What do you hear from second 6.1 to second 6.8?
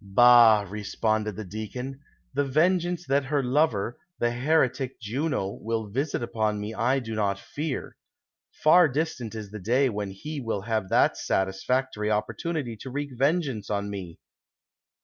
upon me